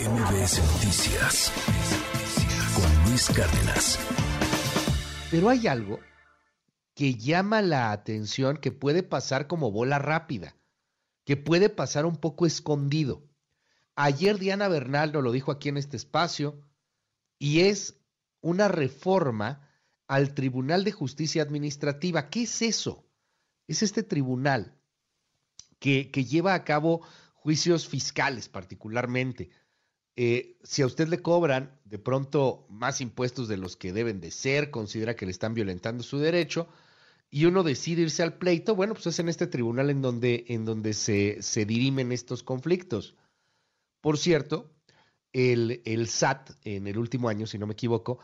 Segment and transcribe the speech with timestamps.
[0.00, 1.52] MBS Noticias
[2.74, 3.98] con Luis Cárdenas.
[5.30, 6.00] Pero hay algo
[6.94, 10.56] que llama la atención que puede pasar como bola rápida,
[11.24, 13.22] que puede pasar un poco escondido.
[13.94, 16.58] Ayer Diana Bernal lo dijo aquí en este espacio
[17.38, 18.00] y es
[18.40, 19.68] una reforma
[20.08, 22.30] al Tribunal de Justicia Administrativa.
[22.30, 23.06] ¿Qué es eso?
[23.68, 24.74] Es este tribunal
[25.78, 27.02] que, que lleva a cabo
[27.34, 29.50] juicios fiscales particularmente
[30.16, 34.30] eh, si a usted le cobran de pronto más impuestos de los que deben de
[34.30, 36.68] ser, considera que le están violentando su derecho,
[37.30, 40.66] y uno decide irse al pleito, bueno, pues es en este tribunal en donde, en
[40.66, 43.16] donde se, se dirimen estos conflictos.
[44.02, 44.70] Por cierto,
[45.32, 48.18] el, el SAT en el último año, si no me equivoco,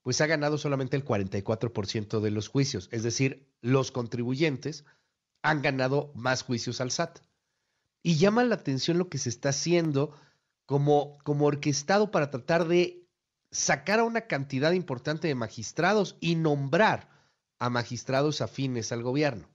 [0.00, 4.84] pues ha ganado solamente el 44% de los juicios, es decir, los contribuyentes
[5.42, 7.18] han ganado más juicios al SAT.
[8.02, 10.14] Y llama la atención lo que se está haciendo
[10.66, 13.06] como, como orquestado para tratar de
[13.50, 17.08] sacar a una cantidad importante de magistrados y nombrar
[17.58, 19.48] a magistrados afines al gobierno.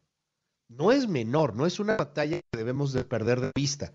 [0.69, 3.93] No es menor, no es una batalla que debemos de perder de vista.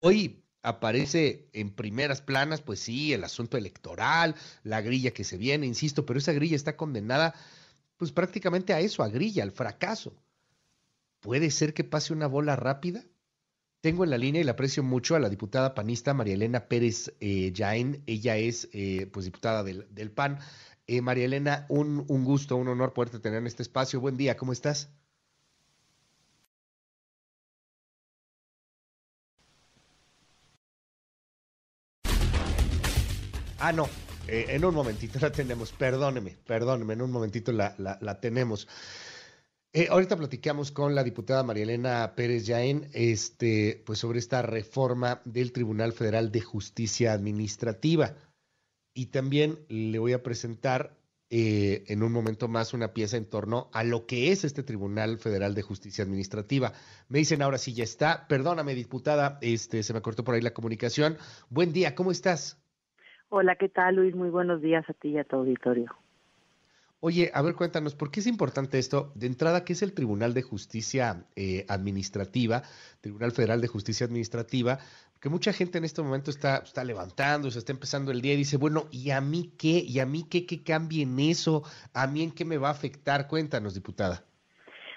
[0.00, 5.66] Hoy aparece en primeras planas, pues sí, el asunto electoral, la grilla que se viene,
[5.66, 7.34] insisto, pero esa grilla está condenada
[7.96, 10.14] pues prácticamente a eso, a grilla, al fracaso.
[11.20, 13.04] ¿Puede ser que pase una bola rápida?
[13.82, 17.12] Tengo en la línea y le aprecio mucho a la diputada panista María Elena Pérez
[17.20, 18.00] eh, Jaén.
[18.06, 20.38] Ella es eh, pues diputada del, PAN.
[20.86, 24.00] Eh, María Elena, un, un, gusto, un honor poderte tener en este espacio.
[24.00, 24.88] Buen día, ¿cómo estás?
[33.58, 33.88] Ah, no,
[34.28, 38.68] eh, en un momentito la tenemos, perdóneme, perdóneme, en un momentito la, la, la tenemos.
[39.74, 45.22] Eh, ahorita platicamos con la diputada María Elena Pérez Yaén este, pues sobre esta reforma
[45.24, 48.14] del Tribunal Federal de Justicia Administrativa.
[48.92, 50.98] Y también le voy a presentar
[51.30, 55.16] eh, en un momento más una pieza en torno a lo que es este Tribunal
[55.16, 56.74] Federal de Justicia Administrativa.
[57.08, 58.26] Me dicen ahora sí ya está.
[58.28, 61.16] Perdóname, diputada, este, se me cortó por ahí la comunicación.
[61.48, 62.62] Buen día, ¿cómo estás?
[63.30, 64.14] Hola, ¿qué tal, Luis?
[64.14, 65.96] Muy buenos días a ti y a tu auditorio.
[67.04, 69.10] Oye, a ver, cuéntanos, ¿por qué es importante esto?
[69.16, 72.62] De entrada, ¿qué es el Tribunal de Justicia eh, Administrativa,
[73.00, 74.78] Tribunal Federal de Justicia Administrativa?
[75.12, 78.36] Porque mucha gente en este momento está, está levantando, se está empezando el día y
[78.36, 79.82] dice, bueno, ¿y a mí qué?
[79.84, 81.64] ¿Y a mí qué, qué cambie en eso?
[81.92, 83.26] ¿A mí en qué me va a afectar?
[83.26, 84.22] Cuéntanos, diputada.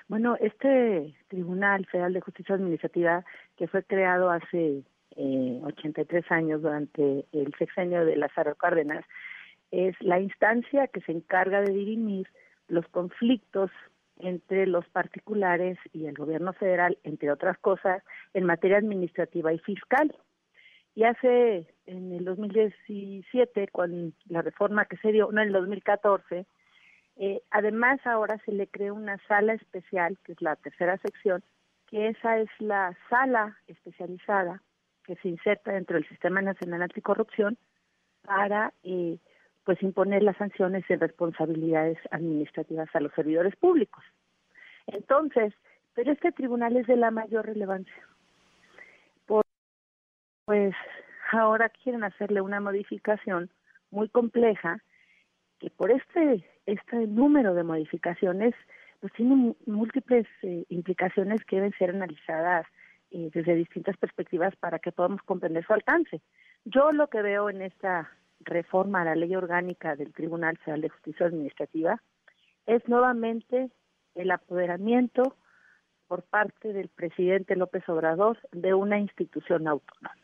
[0.08, 3.26] Bueno, este Tribunal Federal de Justicia Administrativa,
[3.58, 4.84] que fue creado hace
[5.16, 9.04] eh, 83 años durante el sexenio de Lázaro Cárdenas,
[9.76, 12.28] es la instancia que se encarga de dirimir
[12.68, 13.70] los conflictos
[14.20, 18.02] entre los particulares y el gobierno federal, entre otras cosas,
[18.34, 20.16] en materia administrativa y fiscal.
[20.96, 26.46] Y hace en el 2017, con la reforma que se dio, no, en el 2014,
[27.18, 31.44] eh, además ahora se le creó una sala especial, que es la tercera sección,
[31.88, 34.62] que esa es la sala especializada
[35.04, 37.58] que se inserta dentro del Sistema Nacional Anticorrupción
[38.24, 39.20] para eh,
[39.66, 44.04] pues imponer las sanciones y responsabilidades administrativas a los servidores públicos.
[44.88, 45.54] Entonces,
[45.94, 48.08] pero este tribunal es de la mayor relevancia.
[50.46, 50.76] pues
[51.32, 53.50] ahora quieren hacerle una modificación
[53.90, 54.80] muy compleja
[55.60, 58.54] que por este este número de modificaciones
[59.00, 62.68] pues tiene múltiples eh, implicaciones que deben ser analizadas
[63.12, 66.22] eh, desde distintas perspectivas para que podamos comprender su alcance.
[66.64, 68.10] Yo lo que veo en esta
[68.46, 72.02] reforma a la ley orgánica del Tribunal Federal de Justicia Administrativa
[72.66, 73.70] es nuevamente
[74.16, 75.36] el apoderamiento
[76.08, 80.16] por parte del presidente López Obrador de una institución autónoma.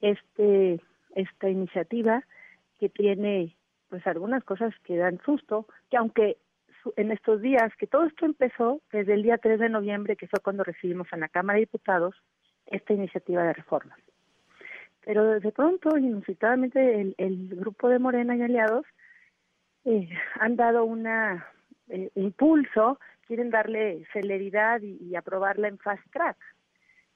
[0.00, 0.80] Este,
[1.14, 2.22] esta iniciativa
[2.78, 3.56] que tiene
[3.88, 6.38] pues algunas cosas que dan susto, que aunque
[6.96, 10.40] en estos días, que todo esto empezó desde el día 3 de noviembre, que fue
[10.40, 12.14] cuando recibimos en la Cámara de Diputados
[12.66, 13.96] esta iniciativa de reforma.
[15.04, 18.86] Pero de pronto, inusitadamente, el, el grupo de Morena y aliados
[19.84, 26.36] eh, han dado un eh, impulso, quieren darle celeridad y, aprobarla en fast track.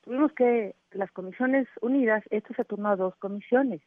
[0.00, 3.81] Tuvimos que las comisiones unidas, esto se turnó a dos comisiones,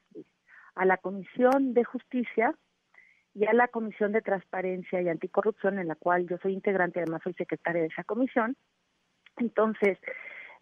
[0.75, 2.55] a la Comisión de Justicia
[3.33, 7.21] y a la Comisión de Transparencia y Anticorrupción, en la cual yo soy integrante, además
[7.23, 8.55] soy secretaria de esa comisión.
[9.37, 9.97] Entonces,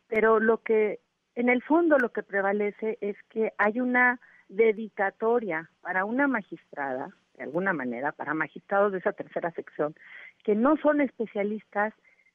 [0.07, 0.99] pero lo que
[1.37, 4.19] en el fondo lo que prevalece es que hay una
[4.49, 9.95] dedicatoria para una magistrada, de alguna manera, para magistrados de esa tercera sección,
[10.43, 11.93] que no son especialistas,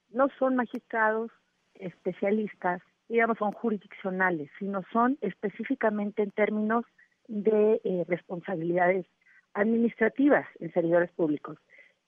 [0.09, 1.31] no son magistrados
[1.75, 6.85] especialistas digamos, son jurisdiccionales, sino son específicamente en términos
[7.27, 9.05] de eh, responsabilidades
[9.53, 11.59] administrativas en servidores públicos.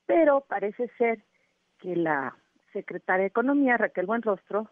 [0.06, 1.24] Pero parece ser
[1.80, 2.36] que la
[2.74, 4.70] secretaria de Economía, Raquel Buenrostro,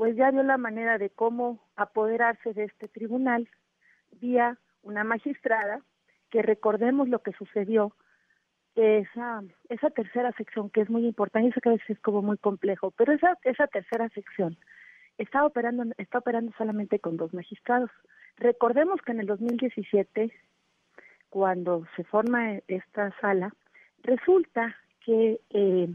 [0.00, 3.46] pues ya vio la manera de cómo apoderarse de este tribunal
[4.12, 5.82] vía una magistrada,
[6.30, 7.92] que recordemos lo que sucedió,
[8.76, 13.12] esa, esa tercera sección que es muy importante, y que es como muy complejo, pero
[13.12, 14.56] esa, esa tercera sección
[15.18, 17.90] está operando, está operando solamente con dos magistrados.
[18.38, 20.32] Recordemos que en el 2017,
[21.28, 23.54] cuando se forma esta sala,
[24.02, 24.74] resulta
[25.04, 25.94] que eh,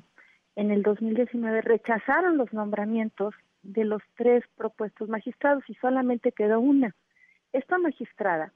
[0.56, 3.34] en el 2019 rechazaron los nombramientos
[3.66, 6.96] de los tres propuestos magistrados y solamente quedó una.
[7.52, 8.54] Esta magistrada,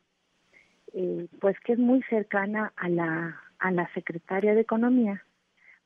[0.94, 5.24] eh, pues que es muy cercana a la, a la secretaria de Economía,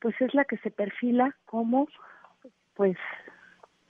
[0.00, 1.88] pues es la que se perfila como,
[2.74, 2.96] pues,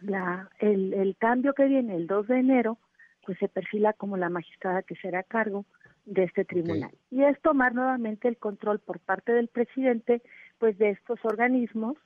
[0.00, 2.78] la, el, el cambio que viene el 2 de enero,
[3.26, 5.64] pues se perfila como la magistrada que será a cargo
[6.04, 6.90] de este tribunal.
[7.10, 10.22] Y es tomar nuevamente el control por parte del presidente,
[10.58, 11.96] pues, de estos organismos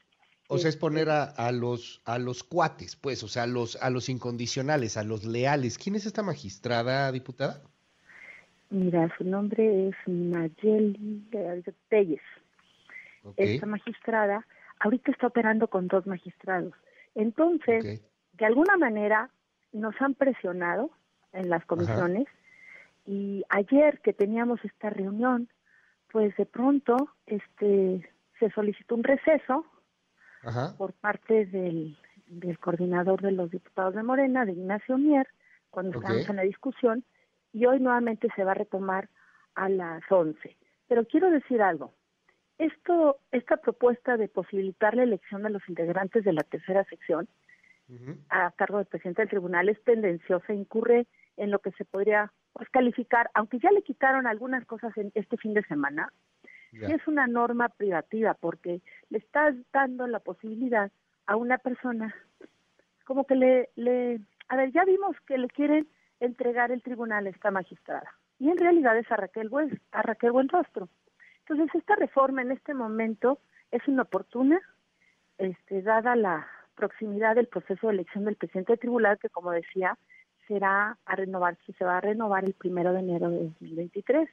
[0.49, 3.77] o sea, es poner a, a, los a los cuates, pues, o sea, a los
[3.77, 5.79] a los incondicionales, a los leales.
[5.79, 7.63] ¿Quién es esta magistrada, diputada?
[8.71, 11.25] Mira, su nombre es Nayeli
[11.89, 12.21] Telles.
[13.37, 14.47] Esta magistrada
[14.81, 16.73] ahorita está operando con dos magistrados.
[17.15, 18.03] Entonces,
[18.33, 19.31] de alguna manera
[19.73, 20.91] nos han presionado
[21.33, 22.27] en las comisiones
[23.07, 25.49] y ayer que teníamos esta reunión,
[26.11, 28.09] pues de pronto este
[28.39, 29.67] se solicitó un receso
[30.77, 31.97] por parte del,
[32.27, 35.27] del coordinador de los diputados de Morena, de Ignacio Mier,
[35.71, 37.05] cuando estábamos en la discusión,
[37.53, 39.09] y hoy nuevamente se va a retomar
[39.55, 40.57] a las 11.
[40.87, 41.93] Pero quiero decir algo.
[42.59, 47.29] Esto, esta propuesta de posibilitar la elección de los integrantes de la tercera sección
[48.29, 51.07] a cargo del presidente del tribunal es tendenciosa, incurre
[51.39, 55.39] en lo que se podría pues, calificar, aunque ya le quitaron algunas cosas en este
[55.39, 56.13] fin de semana,
[56.73, 58.81] es una norma privativa porque
[59.11, 60.91] le estás dando la posibilidad
[61.27, 62.15] a una persona
[63.05, 65.89] como que le, le, a ver, ya vimos que le quieren
[66.21, 70.33] entregar el tribunal a esta magistrada y en realidad es a Raquel, Buen, a Raquel
[70.33, 70.89] Buenrostro.
[71.41, 73.41] Entonces esta reforma en este momento
[73.71, 74.61] es inoportuna,
[75.39, 79.99] este, dada la proximidad del proceso de elección del presidente del tribunal que como decía
[80.47, 84.29] será a renovarse, se va a renovar el primero de enero de 2023.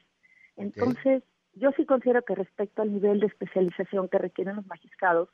[0.56, 1.24] Entonces,
[1.56, 5.30] yo sí considero que respecto al nivel de especialización que requieren los magistrados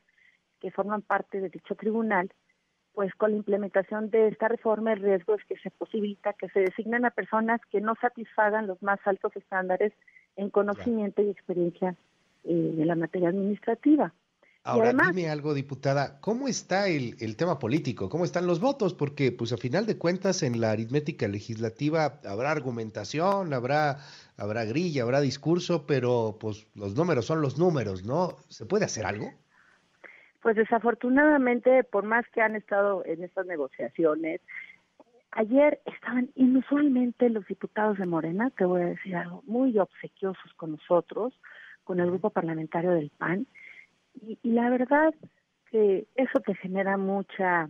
[0.59, 2.31] que forman parte de dicho tribunal,
[2.94, 6.59] pues con la implementación de esta reforma el riesgo es que se posibilita que se
[6.59, 9.94] designen a personas que no satisfagan los más altos estándares
[10.35, 11.95] en conocimiento y experiencia
[12.44, 14.13] eh, de la materia administrativa.
[14.63, 18.10] Ahora, dime algo, diputada, ¿cómo está el, el, tema político?
[18.10, 18.94] ¿Cómo están los votos?
[18.94, 23.98] Porque, pues, a final de cuentas, en la aritmética legislativa habrá argumentación, habrá,
[24.38, 28.38] habrá grilla, habrá discurso, pero, pues, los números son los números, ¿no?
[28.50, 29.31] ¿Se puede hacer algo?
[30.44, 34.42] Pues, desafortunadamente, por más que han estado en estas negociaciones,
[35.31, 40.74] ayer estaban inusualmente los diputados de Morena, te voy a decir algo, muy obsequiosos con
[40.74, 41.34] nosotros,
[41.84, 43.48] con el grupo parlamentario del PAN,
[44.13, 45.13] y, la verdad
[45.69, 47.69] que eso te genera mucha,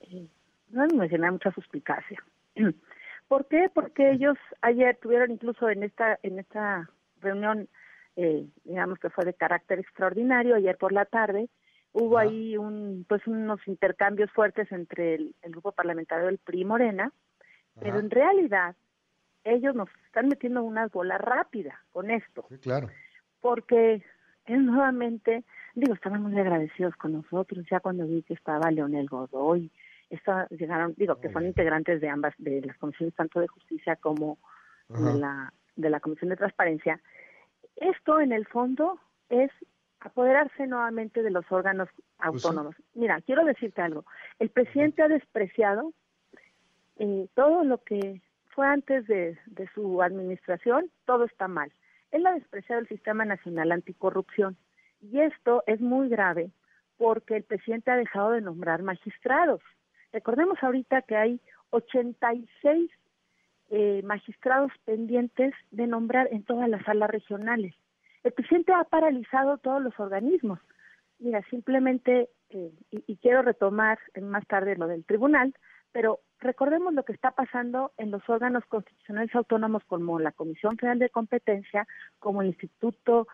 [0.00, 0.28] eh,
[0.70, 2.22] no me genera mucha suspicacia.
[3.28, 3.70] ¿Por qué?
[3.72, 7.68] Porque ellos ayer tuvieron incluso en esta en esta reunión,
[8.16, 11.48] eh, digamos que fue de carácter extraordinario, ayer por la tarde,
[11.92, 17.12] hubo ahí un pues unos intercambios fuertes entre el, grupo parlamentario del PRI Morena,
[17.80, 18.76] pero en realidad
[19.44, 22.46] ellos nos están metiendo una bola rápida con esto.
[22.62, 22.88] claro.
[23.40, 24.02] Porque
[24.54, 25.44] es nuevamente
[25.78, 29.70] digo, estaban muy agradecidos con nosotros, ya cuando vi que estaba Leonel Godoy,
[30.50, 34.38] llegaron, digo, que son integrantes de ambas, de las comisiones tanto de justicia como
[34.88, 37.00] de la, de la Comisión de Transparencia.
[37.76, 39.50] Esto, en el fondo, es
[40.00, 42.74] apoderarse nuevamente de los órganos pues autónomos.
[42.94, 44.04] Mira, quiero decirte algo.
[44.38, 45.92] El presidente ha despreciado
[46.96, 51.70] eh, todo lo que fue antes de, de su administración, todo está mal.
[52.10, 54.56] Él ha despreciado el Sistema Nacional Anticorrupción
[55.00, 56.50] y esto es muy grave
[56.96, 59.60] porque el presidente ha dejado de nombrar magistrados.
[60.12, 62.90] Recordemos ahorita que hay 86
[63.70, 67.74] eh, magistrados pendientes de nombrar en todas las salas regionales.
[68.24, 70.58] El presidente ha paralizado todos los organismos.
[71.18, 75.54] Mira, simplemente, eh, y, y, quiero retomar más tarde lo del tribunal,
[75.92, 80.98] pero recordemos lo que está pasando en los órganos constitucionales autónomos como la Comisión Federal
[80.98, 81.86] de Competencia,
[82.18, 83.26] como el Instituto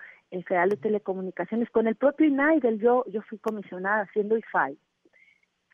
[0.43, 4.77] Federal de Telecomunicaciones, con el propio INAI, yo, yo fui comisionada haciendo IFAI,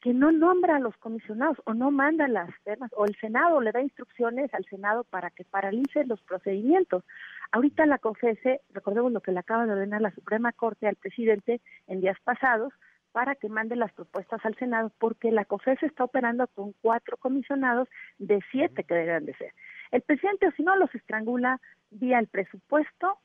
[0.03, 3.73] que no nombra a los comisionados o no manda las temas, o el Senado le
[3.73, 7.05] da instrucciones al Senado para que paralice los procedimientos.
[7.53, 11.61] Ahorita la COFESE, recordemos lo que le acaba de ordenar la Suprema Corte al presidente
[11.87, 12.73] en días pasados,
[13.13, 17.89] para que mande las propuestas al Senado, porque la COFESE está operando con cuatro comisionados
[18.19, 19.53] de siete que deberían de ser.
[19.91, 23.19] El presidente, o si no, los estrangula vía el presupuesto,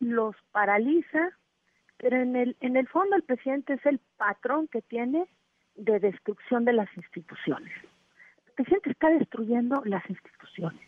[0.00, 1.30] los paraliza,
[1.96, 5.26] pero en el, en el fondo el presidente es el patrón que tiene
[5.76, 7.72] de destrucción de las instituciones.
[8.46, 10.80] El presidente está destruyendo las instituciones.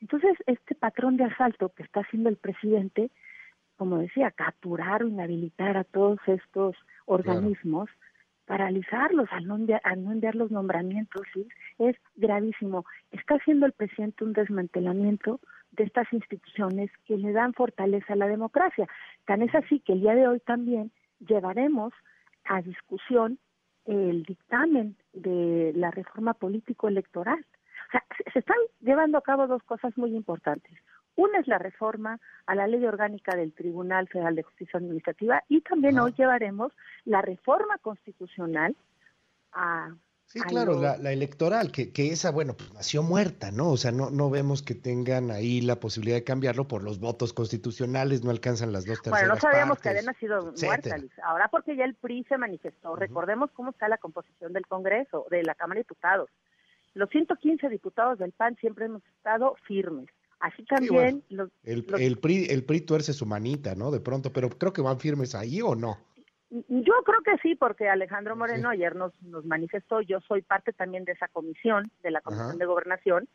[0.00, 3.10] Entonces, este patrón de asalto que está haciendo el presidente,
[3.76, 6.76] como decía, capturar o inhabilitar a todos estos
[7.06, 7.88] organismos,
[8.46, 11.48] paralizarlos al no, enviar, no enviar los nombramientos, ¿sí?
[11.78, 12.84] es gravísimo.
[13.10, 15.40] Está haciendo el presidente un desmantelamiento
[15.72, 18.86] de estas instituciones que le dan fortaleza a la democracia.
[19.24, 21.92] Tan es así que el día de hoy también llevaremos
[22.44, 23.38] a discusión
[23.86, 27.44] el dictamen de la reforma político-electoral.
[27.88, 30.72] O sea, se están llevando a cabo dos cosas muy importantes.
[31.16, 35.60] Una es la reforma a la ley orgánica del Tribunal Federal de Justicia Administrativa y
[35.60, 36.72] también hoy llevaremos
[37.04, 38.76] la reforma constitucional
[39.52, 39.94] a
[40.26, 43.70] Sí, claro, la, electoral, que, que, esa, bueno, pues nació muerta, ¿no?
[43.70, 47.32] O sea, no, no vemos que tengan ahí la posibilidad de cambiarlo por los votos
[47.32, 51.12] constitucionales, no alcanzan las dos terceras Bueno, no sabíamos que había nacido muerta, Liz.
[51.22, 52.96] Ahora porque ya el PRI se manifestó.
[52.96, 56.30] Recordemos cómo está la composición del Congreso, de la Cámara de Diputados.
[56.94, 60.08] Los 115 diputados del PAN siempre hemos estado firmes.
[60.44, 63.90] Así también los, el, el, PRI, el PRI tuerce su manita, ¿no?
[63.90, 65.96] De pronto, pero creo que van firmes ahí o no.
[66.50, 71.06] Yo creo que sí, porque Alejandro Moreno ayer nos, nos manifestó, yo soy parte también
[71.06, 73.26] de esa comisión, de la Comisión de Gobernación,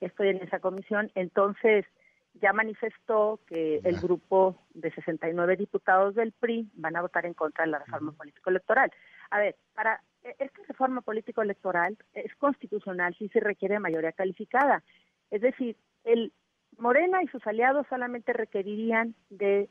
[0.00, 1.86] estoy en esa comisión, entonces
[2.34, 7.64] ya manifestó que el grupo de 69 diputados del PRI van a votar en contra
[7.64, 8.92] de la reforma político-electoral.
[9.30, 14.84] A ver, para e, esta reforma político-electoral es constitucional si se requiere mayoría calificada.
[15.30, 16.34] Es decir, el
[16.80, 19.68] Morena y sus aliados solamente requerirían de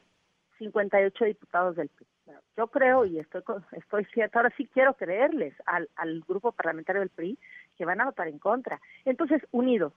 [0.60, 2.08] 58 diputados del PRI.
[2.56, 7.10] Yo creo y estoy estoy cierta, ahora sí quiero creerles al, al grupo parlamentario del
[7.10, 7.40] PRI
[7.78, 8.80] que van a votar en contra.
[9.06, 9.94] Entonces, unidos,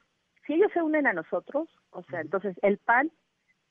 [0.46, 3.10] si ellos se unen a nosotros, o sea, entonces el PAN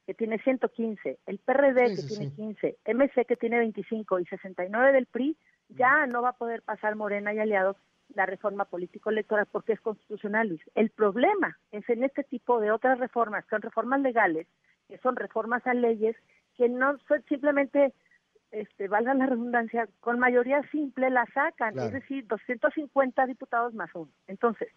[0.05, 5.05] que tiene 115, el PRD que tiene 15, MC que tiene 25 y 69 del
[5.05, 5.37] PRI,
[5.69, 7.77] ya no va a poder pasar Morena y aliados
[8.15, 10.59] la reforma político-electoral porque es constitucional.
[10.75, 14.47] El problema es en este tipo de otras reformas, que son reformas legales,
[14.87, 16.15] que son reformas a leyes,
[16.55, 17.93] que no son simplemente
[18.51, 24.11] este, valga la redundancia, con mayoría simple la sacan, es decir, 250 diputados más uno.
[24.27, 24.67] Entonces,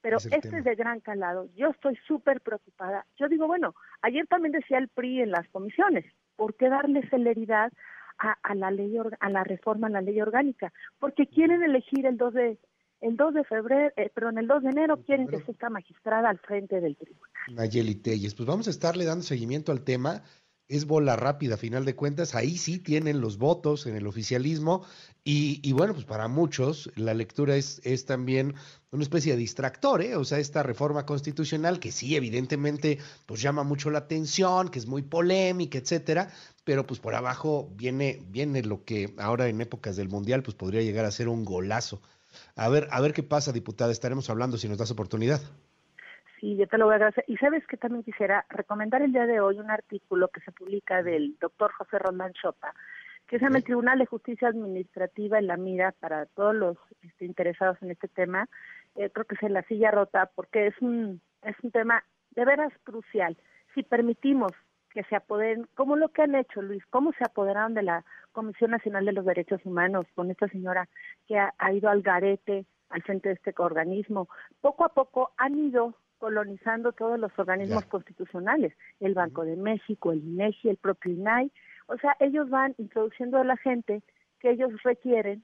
[0.00, 1.48] pero este es de gran calado.
[1.56, 3.06] Yo estoy súper preocupada.
[3.16, 6.04] Yo digo, bueno, ayer también decía el PRI en las comisiones,
[6.36, 7.72] ¿por qué darle celeridad
[8.18, 10.72] a, la ley a la reforma a la ley orgánica?
[10.98, 12.58] Porque quieren elegir el 2 de
[13.00, 16.28] el 2 de febrero, eh, perdón, el 2 de enero quieren que sea esta magistrada
[16.28, 17.30] al frente del tribunal.
[17.54, 20.22] Nayeli Telles, pues vamos a estarle dando seguimiento al tema
[20.68, 24.84] es bola rápida, a final de cuentas, ahí sí tienen los votos en el oficialismo
[25.24, 28.54] y, bueno, pues para muchos la lectura es, es también
[28.90, 30.16] una especie de distractor, ¿eh?
[30.16, 34.86] o sea, esta reforma constitucional que sí, evidentemente, pues llama mucho la atención, que es
[34.86, 36.32] muy polémica, etcétera,
[36.64, 40.82] pero pues por abajo viene, viene lo que ahora en épocas del Mundial, pues podría
[40.82, 42.00] llegar a ser un golazo.
[42.56, 45.42] A ver, a ver qué pasa, diputada, estaremos hablando si nos das oportunidad.
[46.40, 47.24] Sí, yo te lo voy a agradecer.
[47.26, 51.02] Y sabes que también quisiera recomendar el día de hoy un artículo que se publica
[51.02, 52.74] del doctor José Román Chota,
[53.26, 57.24] que se llama El Tribunal de Justicia Administrativa en la mira para todos los este,
[57.24, 58.48] interesados en este tema.
[58.94, 62.44] Eh, creo que es en la silla rota porque es un, es un tema de
[62.44, 63.36] veras crucial.
[63.74, 64.52] Si permitimos
[64.90, 68.70] que se apoderen, como lo que han hecho, Luis, cómo se apoderaron de la Comisión
[68.70, 70.88] Nacional de los Derechos Humanos con esta señora
[71.26, 74.28] que ha, ha ido al garete al frente de este organismo.
[74.60, 80.24] Poco a poco han ido colonizando todos los organismos constitucionales, el Banco de México, el
[80.24, 81.50] INEGI, el propio INAI,
[81.86, 84.02] o sea, ellos van introduciendo a la gente
[84.40, 85.42] que ellos requieren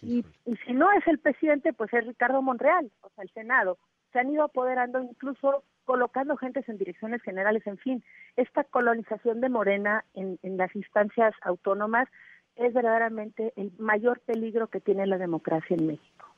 [0.00, 3.78] y, y si no es el presidente, pues es Ricardo Monreal, o sea, el Senado.
[4.12, 8.04] Se han ido apoderando incluso colocando gentes en direcciones generales, en fin,
[8.36, 12.08] esta colonización de Morena en, en las instancias autónomas
[12.56, 16.31] es verdaderamente el mayor peligro que tiene la democracia en México.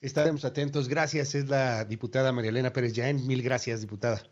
[0.00, 0.88] Estaremos atentos.
[0.88, 1.34] Gracias.
[1.34, 3.26] Es la diputada María Elena Pérez Yaén.
[3.26, 4.22] Mil gracias, diputada.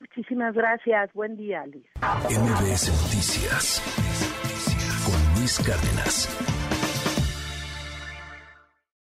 [0.00, 1.12] Muchísimas gracias.
[1.12, 1.86] Buen día, Luis.
[2.00, 3.82] MBS Noticias
[5.04, 6.57] con Luis Cárdenas.